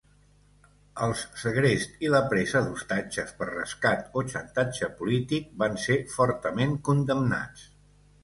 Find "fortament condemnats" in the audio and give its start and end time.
6.17-7.69